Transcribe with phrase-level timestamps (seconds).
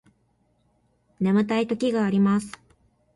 [1.19, 2.51] 眠たい時があります